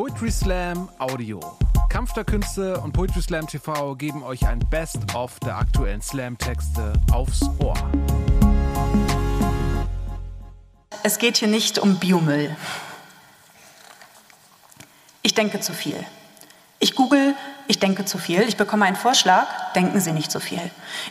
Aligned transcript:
Poetry 0.00 0.30
Slam 0.30 0.88
Audio. 0.98 1.40
Kampf 1.90 2.14
der 2.14 2.24
Künste 2.24 2.80
und 2.80 2.92
Poetry 2.92 3.20
Slam 3.20 3.46
TV 3.46 3.94
geben 3.96 4.22
euch 4.22 4.46
ein 4.46 4.58
Best-of 4.70 5.38
der 5.40 5.58
aktuellen 5.58 6.00
Slam-Texte 6.00 6.94
aufs 7.12 7.42
Ohr. 7.58 7.76
Es 11.02 11.18
geht 11.18 11.36
hier 11.36 11.48
nicht 11.48 11.78
um 11.78 11.98
Biomüll. 11.98 12.56
Ich 15.20 15.34
denke 15.34 15.60
zu 15.60 15.74
viel. 15.74 16.02
Ich 16.82 16.94
google, 16.94 17.34
ich 17.68 17.78
denke 17.78 18.06
zu 18.06 18.16
viel. 18.16 18.40
Ich 18.40 18.56
bekomme 18.56 18.86
einen 18.86 18.96
Vorschlag, 18.96 19.46
denken 19.74 20.00
Sie 20.00 20.12
nicht 20.12 20.32
zu 20.32 20.40
viel. 20.40 20.62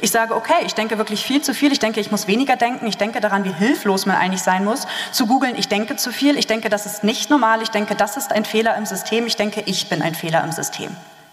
Ich 0.01 0.09
sage, 0.09 0.35
okay, 0.35 0.65
ich 0.65 0.73
denke 0.73 0.97
wirklich 0.97 1.23
viel 1.23 1.43
zu 1.43 1.53
viel. 1.53 1.71
Ich 1.71 1.77
denke, 1.77 1.99
ich 1.99 2.09
muss 2.09 2.25
weniger 2.25 2.55
denken. 2.55 2.87
Ich 2.87 2.97
denke 2.97 3.21
daran, 3.21 3.45
wie 3.45 3.53
hilflos 3.53 4.07
man 4.07 4.15
eigentlich 4.15 4.41
sein 4.41 4.65
muss. 4.65 4.87
Zu 5.11 5.27
googeln, 5.27 5.55
ich 5.55 5.67
denke 5.67 5.95
zu 5.95 6.11
viel. 6.11 6.39
Ich 6.39 6.47
denke, 6.47 6.69
das 6.69 6.87
ist 6.87 7.03
nicht 7.03 7.29
normal. 7.29 7.61
Ich 7.61 7.69
denke, 7.69 7.93
das 7.95 8.17
ist 8.17 8.31
ein 8.31 8.45
Fehler 8.45 8.75
im 8.77 8.87
System. 8.87 9.27
Ich 9.27 9.35
denke, 9.35 9.61
ich 9.67 9.89
bin 9.89 10.01
ein 10.01 10.15
Fehler 10.15 10.43
im 10.43 10.51
System. 10.51 10.89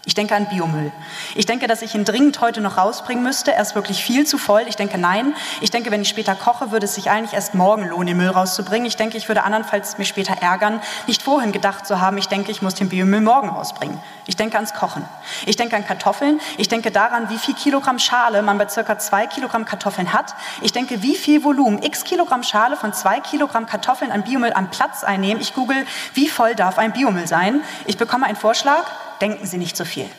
Ich 0.07 0.15
denke 0.15 0.35
an 0.35 0.47
Biomüll. 0.47 0.93
Ich 1.35 1.47
denke, 1.47 1.67
dass 1.67 1.81
ich 1.81 1.93
ihn 1.93 2.05
dringend 2.05 2.39
heute 2.39 2.61
noch 2.61 2.77
rausbringen 2.77 3.21
müsste. 3.21 3.53
Er 3.53 3.61
ist 3.61 3.75
wirklich 3.75 4.01
viel 4.01 4.25
zu 4.25 4.37
voll. 4.37 4.63
Ich 4.69 4.77
denke, 4.77 4.97
nein. 4.97 5.35
Ich 5.59 5.69
denke, 5.69 5.91
wenn 5.91 6.01
ich 6.01 6.07
später 6.07 6.33
koche, 6.33 6.71
würde 6.71 6.85
es 6.85 6.95
sich 6.95 7.09
eigentlich 7.09 7.33
erst 7.33 7.55
morgen 7.55 7.89
lohnen, 7.89 8.07
den 8.07 8.15
Müll 8.15 8.29
rauszubringen. 8.29 8.85
Ich 8.85 8.95
denke, 8.95 9.17
ich 9.17 9.27
würde 9.27 9.43
andernfalls 9.43 9.97
mich 9.97 10.07
später 10.07 10.41
ärgern, 10.41 10.79
nicht 11.07 11.21
vorhin 11.21 11.51
gedacht 11.51 11.85
zu 11.85 11.99
haben, 11.99 12.17
ich 12.17 12.29
denke, 12.29 12.51
ich 12.51 12.61
muss 12.61 12.75
den 12.75 12.87
Biomüll 12.87 13.19
morgen 13.19 13.49
rausbringen. 13.49 13.99
Ich 14.27 14.37
denke 14.37 14.55
ans 14.55 14.73
Kochen. 14.73 15.03
Ich 15.45 15.57
denke 15.57 15.75
an 15.75 15.85
Kartoffeln. 15.85 16.39
Ich 16.57 16.69
denke 16.69 16.89
daran, 16.89 17.29
wie 17.29 17.37
viel 17.37 17.53
Kilogramm 17.55 17.99
Schale 17.99 18.41
man 18.43 18.57
bei 18.57 18.69
circa 18.69 18.97
zwei 18.99 19.27
Kilogramm 19.27 19.65
Kartoffeln 19.65 20.13
hat. 20.13 20.35
Ich 20.61 20.71
denke, 20.71 21.03
wie 21.03 21.17
viel 21.17 21.43
Volumen 21.43 21.83
x 21.83 22.05
Kilogramm 22.05 22.43
Schale 22.43 22.77
von 22.77 22.93
zwei 22.93 23.19
Kilogramm 23.19 23.65
Kartoffeln 23.65 24.13
an 24.13 24.23
Biomüll 24.23 24.53
am 24.53 24.69
Platz 24.69 25.03
einnehmen. 25.03 25.41
Ich 25.41 25.53
google, 25.53 25.85
wie 26.13 26.29
voll 26.29 26.55
darf 26.55 26.77
ein 26.77 26.93
Biomüll 26.93 27.27
sein. 27.27 27.61
Ich 27.87 27.97
bekomme 27.97 28.25
einen 28.25 28.37
Vorschlag 28.37 28.85
denken 29.21 29.45
Sie 29.45 29.57
nicht 29.57 29.77
so 29.77 29.85
viel. 29.85 30.09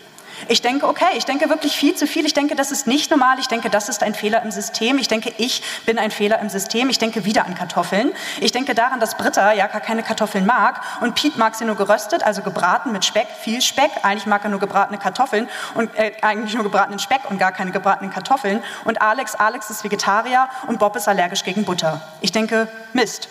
Ich 0.47 0.63
denke, 0.63 0.87
okay, 0.87 1.17
ich 1.17 1.25
denke 1.25 1.49
wirklich 1.49 1.77
viel 1.77 1.95
zu 1.95 2.07
viel. 2.07 2.25
Ich 2.25 2.35
denke, 2.35 2.55
das 2.55 2.71
ist 2.71 2.87
nicht 2.87 3.11
normal. 3.11 3.39
Ich 3.41 3.49
denke, 3.49 3.71
das 3.71 3.89
ist 3.89 4.03
ein 4.03 4.15
Fehler 4.15 4.43
im 4.43 4.51
System. 4.51 4.99
Ich 4.99 5.09
denke, 5.09 5.33
ich 5.37 5.63
bin 5.85 5.99
ein 5.99 6.11
Fehler 6.11 6.39
im 6.39 6.49
System. 6.49 6.89
Ich 6.91 6.99
denke 6.99 7.25
wieder 7.25 7.45
an 7.47 7.55
Kartoffeln. 7.55 8.13
Ich 8.41 8.53
denke 8.53 8.75
daran, 8.75 9.01
dass 9.01 9.17
Britta 9.17 9.53
ja 9.53 9.67
gar 9.67 9.81
keine 9.81 10.03
Kartoffeln 10.03 10.47
mag 10.47 10.81
und 11.01 11.15
Pete 11.15 11.39
mag 11.39 11.57
sie 11.57 11.65
nur 11.65 11.77
geröstet, 11.77 12.23
also 12.23 12.43
gebraten 12.43 12.93
mit 12.93 13.05
Speck, 13.05 13.27
viel 13.41 13.61
Speck. 13.61 13.91
Eigentlich 14.03 14.27
mag 14.27 14.45
er 14.45 14.51
nur 14.51 14.61
gebratene 14.61 14.99
Kartoffeln 14.99 15.49
und 15.75 15.95
äh, 15.97 16.13
eigentlich 16.23 16.55
nur 16.55 16.63
gebratenen 16.63 17.01
Speck 17.01 17.23
und 17.29 17.39
gar 17.39 17.53
keine 17.53 17.73
gebratenen 17.73 18.13
Kartoffeln. 18.13 18.63
Und 18.85 19.03
Alex, 19.03 19.35
Alex 19.35 19.71
ist 19.71 19.83
Vegetarier 19.83 20.49
und 20.69 20.79
Bob 20.79 20.95
ist 20.97 21.09
allergisch 21.09 21.43
gegen 21.43 21.65
Butter. 21.65 22.01
Ich 22.21 22.33
denke, 22.33 22.69
Mist. 22.93 23.29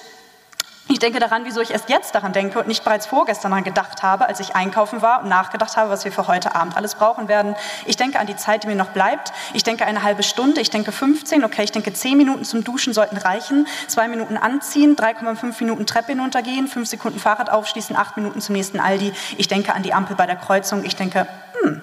Ich 0.90 1.00
denke 1.00 1.20
daran, 1.20 1.44
wieso 1.44 1.60
ich 1.60 1.72
erst 1.72 1.90
jetzt 1.90 2.16
daran 2.16 2.32
denke 2.32 2.60
und 2.60 2.68
nicht 2.68 2.84
bereits 2.84 3.06
vorgestern 3.06 3.52
daran 3.52 3.66
gedacht 3.66 4.04
habe, 4.04 4.28
als 4.28 4.40
ich 4.40 4.56
einkaufen 4.56 5.02
war 5.02 5.22
und 5.22 5.28
nachgedacht 5.28 5.76
habe, 5.76 5.90
was 5.90 6.06
wir 6.06 6.14
für 6.14 6.28
heute 6.28 6.56
Abend 6.56 6.78
alles 6.78 6.96
brauchen 6.96 7.28
werden. 7.28 7.56
Ich 7.86 7.98
denke 7.98 8.20
an 8.20 8.28
die 8.28 8.38
Zeit, 8.38 8.64
die 8.64 8.68
mir 8.68 8.76
noch 8.76 8.90
bleibt. 8.90 9.34
Ich 9.54 9.64
denke 9.64 9.86
eine 9.86 10.04
halbe 10.04 10.24
Stunde, 10.24 10.62
ich 10.62 10.70
denke 10.70 10.94
15, 10.94 11.44
okay, 11.44 11.64
ich 11.64 11.74
denke 11.74 11.92
10 11.92 12.18
Minuten 12.18 12.46
zum 12.46 12.64
Duschen 12.64 12.94
sollten 12.94 13.18
reichen, 13.18 13.68
zwei 13.88 14.08
Minuten 14.08 14.38
anziehen, 14.38 14.96
3,5 14.96 15.56
Minuten 15.60 15.86
Treppe 15.86 16.14
hinuntergehen, 16.14 16.68
5 16.68 16.88
Sekunden 16.88 17.20
Fahrrad 17.20 17.50
aufschließen, 17.50 17.96
8 17.96 18.16
Minuten 18.16 18.40
zum 18.40 18.56
nächsten 18.56 18.80
Aldi. 18.80 19.12
Ich 19.38 19.50
denke 19.50 19.74
an 19.74 19.84
die 19.84 19.94
Ampel 19.94 20.16
bei 20.16 20.26
der 20.26 20.38
Kreuzung. 20.38 20.86
Ich 20.86 20.96
denke, 20.96 21.28
hm, 21.62 21.82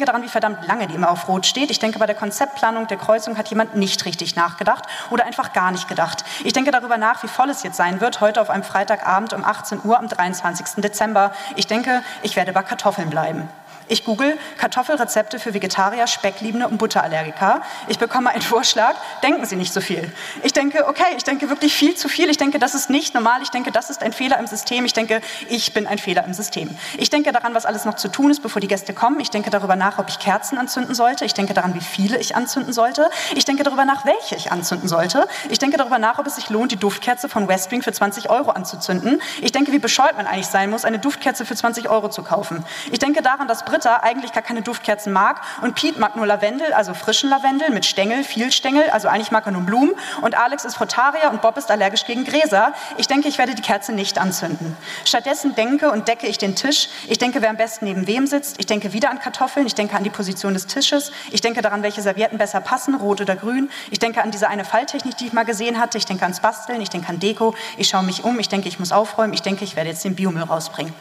denke 0.00 0.12
daran, 0.12 0.22
wie 0.22 0.30
verdammt 0.30 0.66
lange 0.66 0.86
die 0.86 0.94
immer 0.94 1.10
auf 1.10 1.28
Rot 1.28 1.44
steht. 1.44 1.70
Ich 1.70 1.78
denke, 1.78 1.98
bei 1.98 2.06
der 2.06 2.14
Konzeptplanung 2.14 2.86
der 2.86 2.96
Kreuzung 2.96 3.36
hat 3.36 3.48
jemand 3.48 3.76
nicht 3.76 4.06
richtig 4.06 4.34
nachgedacht 4.34 4.84
oder 5.10 5.26
einfach 5.26 5.52
gar 5.52 5.70
nicht 5.72 5.88
gedacht. 5.88 6.24
Ich 6.42 6.54
denke 6.54 6.70
darüber 6.70 6.96
nach, 6.96 7.22
wie 7.22 7.28
voll 7.28 7.50
es 7.50 7.62
jetzt 7.62 7.76
sein 7.76 8.00
wird, 8.00 8.22
heute 8.22 8.40
auf 8.40 8.48
einem 8.48 8.62
Freitagabend 8.62 9.34
um 9.34 9.44
18 9.44 9.80
Uhr 9.84 9.98
am 9.98 10.08
23. 10.08 10.82
Dezember. 10.82 11.32
Ich 11.54 11.66
denke, 11.66 12.02
ich 12.22 12.34
werde 12.34 12.52
bei 12.52 12.62
Kartoffeln 12.62 13.10
bleiben. 13.10 13.46
Ich 13.90 14.04
google 14.04 14.38
Kartoffelrezepte 14.56 15.40
für 15.40 15.52
Vegetarier, 15.52 16.06
Speckliebende 16.06 16.68
und 16.68 16.78
Butterallergiker. 16.78 17.60
Ich 17.88 17.98
bekomme 17.98 18.30
einen 18.30 18.40
Vorschlag, 18.50 18.94
denken 19.24 19.44
Sie 19.46 19.56
nicht 19.56 19.72
so 19.72 19.80
viel. 19.80 20.12
Ich 20.44 20.52
denke, 20.52 20.86
okay, 20.86 21.16
ich 21.16 21.24
denke 21.24 21.48
wirklich 21.48 21.74
viel 21.74 21.96
zu 21.96 22.08
viel. 22.08 22.30
Ich 22.30 22.36
denke, 22.36 22.60
das 22.60 22.76
ist 22.76 22.88
nicht 22.88 23.14
normal. 23.14 23.42
Ich 23.42 23.50
denke, 23.50 23.72
das 23.72 23.90
ist 23.90 24.04
ein 24.04 24.12
Fehler 24.12 24.38
im 24.38 24.46
System. 24.46 24.84
Ich 24.84 24.92
denke, 24.92 25.20
ich 25.48 25.74
bin 25.74 25.88
ein 25.88 25.98
Fehler 25.98 26.24
im 26.24 26.34
System. 26.34 26.70
Ich 26.98 27.10
denke 27.10 27.32
daran, 27.32 27.52
was 27.52 27.66
alles 27.66 27.84
noch 27.84 27.96
zu 27.96 28.06
tun 28.06 28.30
ist, 28.30 28.44
bevor 28.44 28.60
die 28.60 28.68
Gäste 28.68 28.94
kommen. 28.94 29.18
Ich 29.18 29.30
denke 29.30 29.50
darüber 29.50 29.74
nach, 29.74 29.98
ob 29.98 30.08
ich 30.08 30.20
Kerzen 30.20 30.56
anzünden 30.56 30.94
sollte. 30.94 31.24
Ich 31.24 31.34
denke 31.34 31.52
daran, 31.52 31.74
wie 31.74 31.80
viele 31.80 32.16
ich 32.16 32.36
anzünden 32.36 32.72
sollte. 32.72 33.10
Ich 33.34 33.44
denke 33.44 33.64
darüber 33.64 33.84
nach, 33.84 34.04
welche 34.04 34.36
ich 34.36 34.52
anzünden 34.52 34.88
sollte. 34.88 35.26
Ich 35.48 35.58
denke 35.58 35.78
darüber 35.78 35.98
nach, 35.98 36.20
ob 36.20 36.28
es 36.28 36.36
sich 36.36 36.48
lohnt, 36.48 36.70
die 36.70 36.76
Duftkerze 36.76 37.28
von 37.28 37.48
Westwing 37.48 37.82
für 37.82 37.92
20 37.92 38.30
Euro 38.30 38.52
anzuzünden. 38.52 39.20
Ich 39.42 39.50
denke, 39.50 39.72
wie 39.72 39.80
bescheuert 39.80 40.16
man 40.16 40.28
eigentlich 40.28 40.46
sein 40.46 40.70
muss, 40.70 40.84
eine 40.84 41.00
Duftkerze 41.00 41.44
für 41.44 41.56
20 41.56 41.88
Euro 41.90 42.08
zu 42.08 42.22
kaufen. 42.22 42.64
Ich 42.92 43.00
denke 43.00 43.20
daran, 43.20 43.48
dass 43.48 43.64
Brit 43.64 43.79
Britta 43.80 44.00
eigentlich 44.02 44.34
gar 44.34 44.42
keine 44.42 44.60
Duftkerzen 44.60 45.10
mag 45.10 45.40
und 45.62 45.74
Pete 45.74 45.98
mag 45.98 46.14
nur 46.14 46.26
Lavendel, 46.26 46.74
also 46.74 46.92
frischen 46.92 47.30
Lavendel 47.30 47.70
mit 47.70 47.86
Stängel, 47.86 48.24
viel 48.24 48.52
Stängel, 48.52 48.90
also 48.90 49.08
eigentlich 49.08 49.30
mag 49.30 49.46
er 49.46 49.52
nur 49.52 49.62
Blumen 49.62 49.92
und 50.20 50.36
Alex 50.36 50.66
ist 50.66 50.74
Frutarier 50.74 51.30
und 51.30 51.40
Bob 51.40 51.56
ist 51.56 51.70
allergisch 51.70 52.04
gegen 52.04 52.26
Gräser. 52.26 52.74
Ich 52.98 53.08
denke, 53.08 53.28
ich 53.28 53.38
werde 53.38 53.54
die 53.54 53.62
Kerze 53.62 53.94
nicht 53.94 54.18
anzünden. 54.18 54.76
Stattdessen 55.06 55.54
denke 55.54 55.90
und 55.90 56.08
decke 56.08 56.26
ich 56.26 56.36
den 56.36 56.56
Tisch. 56.56 56.90
Ich 57.08 57.16
denke, 57.16 57.40
wer 57.40 57.48
am 57.48 57.56
besten 57.56 57.86
neben 57.86 58.06
wem 58.06 58.26
sitzt. 58.26 58.56
Ich 58.58 58.66
denke 58.66 58.92
wieder 58.92 59.08
an 59.08 59.18
Kartoffeln. 59.18 59.66
Ich 59.66 59.74
denke 59.74 59.96
an 59.96 60.04
die 60.04 60.10
Position 60.10 60.52
des 60.52 60.66
Tisches. 60.66 61.10
Ich 61.30 61.40
denke 61.40 61.62
daran, 61.62 61.82
welche 61.82 62.02
Servietten 62.02 62.36
besser 62.36 62.60
passen, 62.60 62.94
rot 62.96 63.22
oder 63.22 63.34
grün. 63.34 63.70
Ich 63.90 63.98
denke 63.98 64.22
an 64.22 64.30
diese 64.30 64.48
eine 64.48 64.66
Falltechnik, 64.66 65.16
die 65.16 65.28
ich 65.28 65.32
mal 65.32 65.46
gesehen 65.46 65.80
hatte. 65.80 65.96
Ich 65.96 66.04
denke 66.04 66.24
ans 66.24 66.40
Basteln. 66.40 66.82
Ich 66.82 66.90
denke 66.90 67.08
an 67.08 67.18
Deko. 67.18 67.54
Ich 67.78 67.88
schaue 67.88 68.02
mich 68.02 68.24
um. 68.24 68.38
Ich 68.40 68.50
denke, 68.50 68.68
ich 68.68 68.78
muss 68.78 68.92
aufräumen. 68.92 69.32
Ich 69.32 69.40
denke, 69.40 69.64
ich 69.64 69.74
werde 69.74 69.88
jetzt 69.88 70.04
den 70.04 70.16
Biomüll 70.16 70.42
rausbringen. 70.42 70.92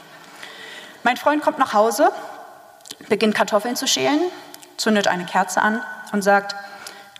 Mein 1.03 1.17
Freund 1.17 1.41
kommt 1.41 1.59
nach 1.59 1.73
Hause 1.73 2.11
beginnt 3.09 3.35
Kartoffeln 3.35 3.75
zu 3.75 3.87
schälen, 3.87 4.21
zündet 4.77 5.07
eine 5.07 5.25
Kerze 5.25 5.61
an 5.61 5.81
und 6.11 6.21
sagt, 6.21 6.55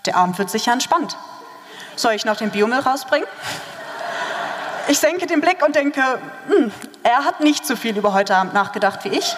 der 0.06 0.16
Abend 0.16 0.38
wird 0.38 0.50
sicher 0.50 0.72
entspannt. 0.72 1.18
Soll 1.96 2.14
ich 2.14 2.26
noch 2.26 2.38
den 2.38 2.52
Biomüll 2.52 2.80
rausbringen? 2.80 3.28
Ich 4.88 5.00
senke 5.00 5.28
den 5.28 5.42
Blick 5.42 5.64
und 5.64 5.76
denke, 5.76 6.02
hm, 6.48 6.72
er 7.04 7.26
hat 7.26 7.42
nicht 7.42 7.66
so 7.66 7.76
viel 7.76 7.98
über 7.98 8.14
heute 8.14 8.36
Abend 8.36 8.54
nachgedacht 8.54 9.04
wie 9.04 9.10
ich. 9.10 9.36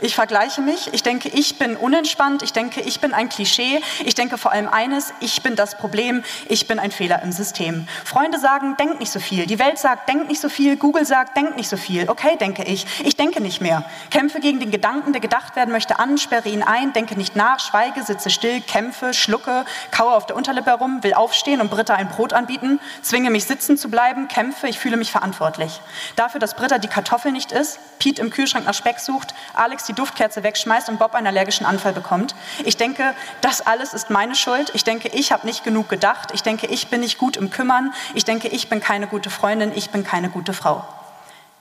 Ich 0.00 0.14
vergleiche 0.14 0.60
mich. 0.60 0.92
Ich 0.92 1.02
denke, 1.02 1.28
ich 1.28 1.58
bin 1.58 1.76
unentspannt. 1.76 2.42
Ich 2.42 2.52
denke, 2.52 2.80
ich 2.80 3.00
bin 3.00 3.14
ein 3.14 3.28
Klischee. 3.28 3.80
Ich 4.04 4.14
denke 4.14 4.38
vor 4.38 4.52
allem 4.52 4.68
eines, 4.68 5.12
ich 5.20 5.42
bin 5.42 5.56
das 5.56 5.76
Problem. 5.76 6.22
Ich 6.48 6.66
bin 6.66 6.78
ein 6.78 6.90
Fehler 6.90 7.22
im 7.22 7.32
System. 7.32 7.88
Freunde 8.04 8.38
sagen, 8.38 8.76
denk 8.78 9.00
nicht 9.00 9.12
so 9.12 9.20
viel. 9.20 9.46
Die 9.46 9.58
Welt 9.58 9.78
sagt, 9.78 10.08
denk 10.08 10.28
nicht 10.28 10.40
so 10.40 10.48
viel. 10.48 10.76
Google 10.76 11.04
sagt, 11.04 11.36
denk 11.36 11.56
nicht 11.56 11.68
so 11.68 11.76
viel. 11.76 12.08
Okay, 12.08 12.36
denke 12.36 12.64
ich. 12.64 12.86
Ich 13.04 13.16
denke 13.16 13.40
nicht 13.40 13.60
mehr. 13.60 13.84
Kämpfe 14.10 14.40
gegen 14.40 14.60
den 14.60 14.70
Gedanken, 14.70 15.12
der 15.12 15.20
gedacht 15.20 15.56
werden 15.56 15.72
möchte, 15.72 15.98
an, 15.98 16.18
sperre 16.18 16.48
ihn 16.48 16.62
ein, 16.62 16.92
denke 16.92 17.16
nicht 17.16 17.36
nach, 17.36 17.60
schweige, 17.60 18.02
sitze 18.02 18.30
still, 18.30 18.60
kämpfe, 18.60 19.14
schlucke, 19.14 19.64
kaue 19.90 20.12
auf 20.12 20.26
der 20.26 20.36
Unterlippe 20.36 20.70
herum, 20.70 21.02
will 21.02 21.14
aufstehen 21.14 21.60
und 21.60 21.70
Britta 21.70 21.94
ein 21.94 22.08
Brot 22.08 22.32
anbieten, 22.32 22.80
zwinge 23.02 23.30
mich 23.30 23.44
sitzen 23.44 23.76
zu 23.76 23.90
bleiben, 23.90 24.28
kämpfe, 24.28 24.68
ich 24.68 24.78
fühle 24.78 24.96
mich 24.96 25.10
verantwortlich. 25.10 25.80
Dafür, 26.16 26.40
dass 26.40 26.54
Britta 26.54 26.78
die 26.78 26.88
Kartoffel 26.88 27.32
nicht 27.32 27.52
isst, 27.52 27.78
Pete 27.98 28.20
im 28.20 28.30
Kühlschrank 28.30 28.66
nach 28.66 28.74
Speck 28.74 28.98
sucht, 28.98 29.34
Alex 29.54 29.85
die 29.86 29.92
Duftkerze 29.92 30.42
wegschmeißt 30.42 30.88
und 30.88 30.98
Bob 30.98 31.14
einen 31.14 31.26
allergischen 31.26 31.66
Anfall 31.66 31.92
bekommt. 31.92 32.34
Ich 32.64 32.76
denke, 32.76 33.14
das 33.40 33.66
alles 33.66 33.94
ist 33.94 34.10
meine 34.10 34.34
Schuld. 34.34 34.70
Ich 34.74 34.84
denke, 34.84 35.08
ich 35.08 35.32
habe 35.32 35.46
nicht 35.46 35.64
genug 35.64 35.88
gedacht. 35.88 36.30
Ich 36.32 36.42
denke, 36.42 36.66
ich 36.66 36.88
bin 36.88 37.00
nicht 37.00 37.18
gut 37.18 37.36
im 37.36 37.50
Kümmern. 37.50 37.92
Ich 38.14 38.24
denke, 38.24 38.48
ich 38.48 38.68
bin 38.68 38.80
keine 38.80 39.06
gute 39.06 39.30
Freundin. 39.30 39.72
Ich 39.74 39.90
bin 39.90 40.04
keine 40.04 40.28
gute 40.28 40.52
Frau. 40.52 40.84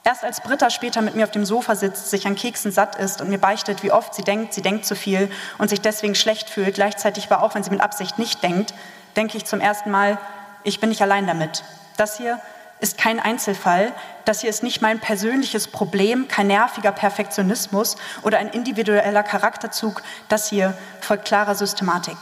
Erst 0.03 0.23
als 0.23 0.41
Britta 0.41 0.69
später 0.69 1.01
mit 1.01 1.15
mir 1.15 1.23
auf 1.23 1.31
dem 1.31 1.45
Sofa 1.45 1.75
sitzt, 1.75 2.11
sich 2.11 2.27
an 2.27 2.35
Keksen 2.35 2.71
satt 2.71 2.95
ist 2.95 3.21
und 3.21 3.29
mir 3.29 3.39
beichtet, 3.39 3.81
wie 3.81 3.91
oft 3.91 4.13
sie 4.13 4.21
denkt, 4.21 4.53
sie 4.53 4.61
denkt 4.61 4.85
zu 4.85 4.95
viel 4.95 5.31
und 5.57 5.69
sich 5.69 5.81
deswegen 5.81 6.13
schlecht 6.13 6.47
fühlt, 6.47 6.75
gleichzeitig 6.75 7.25
aber 7.31 7.41
auch, 7.41 7.55
wenn 7.55 7.63
sie 7.63 7.71
mit 7.71 7.81
Absicht 7.81 8.19
nicht 8.19 8.43
denkt, 8.43 8.75
denke 9.15 9.35
ich 9.35 9.45
zum 9.45 9.61
ersten 9.61 9.89
Mal, 9.89 10.19
ich 10.63 10.79
bin 10.79 10.89
nicht 10.89 11.01
allein 11.01 11.25
damit. 11.25 11.63
Das 11.97 12.17
hier 12.17 12.39
ist 12.85 12.99
kein 12.99 13.19
Einzelfall. 13.19 13.93
Das 14.25 14.41
hier 14.41 14.49
ist 14.51 14.61
nicht 14.61 14.79
mein 14.79 14.99
persönliches 14.99 15.67
Problem, 15.67 16.27
kein 16.27 16.45
nerviger 16.45 16.91
Perfektionismus 16.91 17.97
oder 18.21 18.37
ein 18.37 18.49
individueller 18.49 19.23
Charakterzug. 19.23 20.03
Das 20.29 20.49
hier 20.49 20.77
folgt 21.01 21.25
klarer 21.25 21.55
Systematik. 21.55 22.17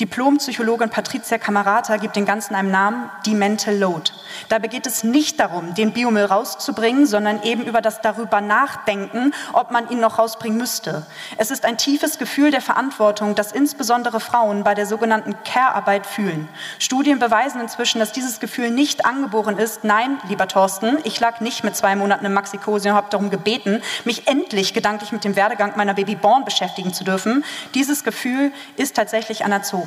Diplompsychologin 0.00 0.90
Patricia 0.90 1.38
Camarata 1.38 1.96
gibt 1.96 2.16
den 2.16 2.26
Ganzen 2.26 2.54
einen 2.54 2.70
Namen, 2.70 3.10
die 3.24 3.34
Mental 3.34 3.74
Load. 3.74 4.12
Dabei 4.50 4.68
geht 4.68 4.86
es 4.86 5.04
nicht 5.04 5.40
darum, 5.40 5.74
den 5.74 5.92
Biomüll 5.92 6.26
rauszubringen, 6.26 7.06
sondern 7.06 7.42
eben 7.42 7.62
über 7.62 7.80
das 7.80 8.02
darüber 8.02 8.42
nachdenken, 8.42 9.32
ob 9.54 9.70
man 9.70 9.88
ihn 9.88 9.98
noch 9.98 10.18
rausbringen 10.18 10.58
müsste. 10.58 11.06
Es 11.38 11.50
ist 11.50 11.64
ein 11.64 11.78
tiefes 11.78 12.18
Gefühl 12.18 12.50
der 12.50 12.60
Verantwortung, 12.60 13.34
das 13.34 13.52
insbesondere 13.52 14.20
Frauen 14.20 14.64
bei 14.64 14.74
der 14.74 14.84
sogenannten 14.84 15.34
Care-Arbeit 15.44 16.06
fühlen. 16.06 16.46
Studien 16.78 17.18
beweisen 17.18 17.62
inzwischen, 17.62 17.98
dass 17.98 18.12
dieses 18.12 18.38
Gefühl 18.38 18.70
nicht 18.70 19.06
angeboren 19.06 19.56
ist. 19.56 19.82
Nein, 19.82 20.18
lieber 20.28 20.46
Thorsten, 20.46 20.98
ich 21.04 21.18
lag 21.20 21.40
nicht 21.40 21.64
mit 21.64 21.74
zwei 21.74 21.96
Monaten 21.96 22.26
im 22.26 22.34
Maxikose 22.34 22.90
und 22.90 22.94
habe 22.94 23.08
darum 23.08 23.30
gebeten, 23.30 23.80
mich 24.04 24.28
endlich 24.28 24.74
gedanklich 24.74 25.12
mit 25.12 25.24
dem 25.24 25.36
Werdegang 25.36 25.72
meiner 25.76 25.94
Babyborn 25.94 26.44
beschäftigen 26.44 26.92
zu 26.92 27.02
dürfen. 27.02 27.44
Dieses 27.74 28.04
Gefühl 28.04 28.52
ist 28.76 28.94
tatsächlich 28.94 29.42
anerzogen. 29.42 29.85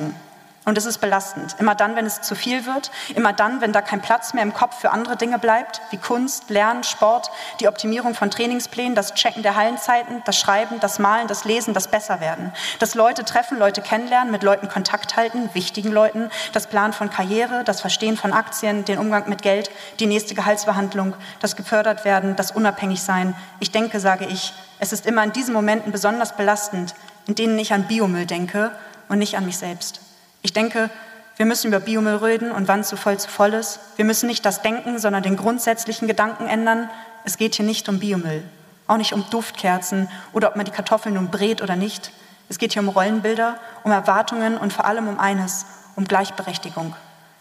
Und 0.66 0.78
es 0.78 0.86
ist 0.86 1.00
belastend. 1.00 1.56
Immer 1.58 1.74
dann, 1.74 1.96
wenn 1.96 2.06
es 2.06 2.22
zu 2.22 2.36
viel 2.36 2.68
wird, 2.68 2.92
immer 3.16 3.34
dann, 3.34 3.60
wenn 3.60 3.74
da 3.74 3.82
kein 3.82 4.02
Platz 4.02 4.36
mehr 4.36 4.44
im 4.44 4.54
Kopf 4.54 4.80
für 4.80 4.92
andere 4.92 5.16
Dinge 5.16 5.40
bleibt, 5.40 5.82
wie 5.90 5.98
Kunst, 5.98 6.50
Lernen, 6.52 6.84
Sport, 6.84 7.32
die 7.60 7.68
Optimierung 7.68 8.14
von 8.14 8.30
Trainingsplänen, 8.30 8.94
das 8.94 9.16
Checken 9.16 9.42
der 9.42 9.56
Hallenzeiten, 9.56 10.22
das 10.26 10.38
Schreiben, 10.38 10.80
das 10.80 11.00
Malen, 11.00 11.28
das 11.28 11.44
Lesen, 11.44 11.74
das 11.74 11.88
Besserwerden. 11.88 12.52
Das 12.78 12.94
Leute 12.94 13.26
treffen, 13.26 13.58
Leute 13.58 13.82
kennenlernen, 13.82 14.32
mit 14.32 14.44
Leuten 14.44 14.68
Kontakt 14.68 15.18
halten, 15.18 15.50
wichtigen 15.54 15.92
Leuten, 15.92 16.30
das 16.52 16.68
Planen 16.68 16.94
von 16.94 17.10
Karriere, 17.10 17.64
das 17.64 17.82
Verstehen 17.82 18.16
von 18.16 18.34
Aktien, 18.34 18.86
den 18.86 19.00
Umgang 19.00 19.28
mit 19.28 19.42
Geld, 19.42 19.72
die 20.00 20.06
nächste 20.06 20.36
Gehaltsbehandlung, 20.36 21.16
das 21.40 21.56
gefördert 21.56 22.06
werden, 22.06 22.36
das 22.36 22.52
unabhängig 22.52 23.02
sein. 23.02 23.34
Ich 23.60 23.72
denke, 23.72 24.00
sage 24.00 24.26
ich, 24.26 24.54
es 24.78 24.94
ist 24.94 25.08
immer 25.08 25.24
in 25.24 25.32
diesen 25.32 25.54
Momenten 25.54 25.92
besonders 25.92 26.36
belastend, 26.36 26.94
in 27.26 27.34
denen 27.36 27.58
ich 27.58 27.74
an 27.74 27.88
Biomüll 27.88 28.28
denke 28.28 28.72
und 29.10 29.20
nicht 29.20 29.36
an 29.36 29.46
mich 29.46 29.58
selbst. 29.58 30.00
Ich 30.42 30.54
denke, 30.54 30.90
wir 31.36 31.46
müssen 31.46 31.68
über 31.68 31.80
Biomüll 31.80 32.16
reden 32.16 32.52
und 32.52 32.68
wann 32.68 32.84
zu 32.84 32.96
voll 32.98 33.18
zu 33.18 33.30
voll 33.30 33.54
ist. 33.54 33.80
Wir 33.96 34.06
müssen 34.06 34.28
nicht 34.28 34.46
das 34.46 34.62
Denken, 34.62 35.00
sondern 35.00 35.24
den 35.24 35.38
grundsätzlichen 35.38 36.08
Gedanken 36.08 36.48
ändern. 36.48 36.90
Es 37.26 37.38
geht 37.38 37.56
hier 37.56 37.66
nicht 37.66 37.90
um 37.90 38.00
Biomüll, 38.00 38.44
auch 38.88 38.98
nicht 38.98 39.14
um 39.14 39.26
Duftkerzen 39.30 40.10
oder 40.34 40.50
ob 40.50 40.56
man 40.56 40.66
die 40.66 40.72
Kartoffeln 40.72 41.16
nun 41.16 41.30
brät 41.30 41.62
oder 41.62 41.76
nicht. 41.76 42.12
Es 42.50 42.58
geht 42.58 42.74
hier 42.74 42.82
um 42.82 42.90
Rollenbilder, 42.90 43.58
um 43.84 43.92
Erwartungen 43.92 44.58
und 44.58 44.74
vor 44.74 44.86
allem 44.86 45.08
um 45.08 45.20
eines, 45.20 45.66
um 45.96 46.06
Gleichberechtigung. 46.06 46.96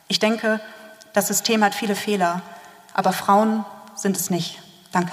Ich 0.06 0.18
denke, 0.18 0.60
das 1.12 1.28
System 1.28 1.64
hat 1.64 1.74
viele 1.74 1.94
Fehler, 1.94 2.42
aber 2.94 3.12
Frauen 3.12 3.64
sind 3.94 4.16
es 4.16 4.30
nicht. 4.30 4.60
Danke. 4.92 5.12